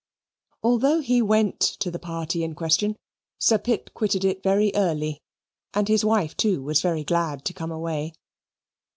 [0.63, 2.95] Although he went to the party in question,
[3.37, 5.21] Sir Pitt quitted it very early,
[5.75, 8.13] and his wife, too, was very glad to come away.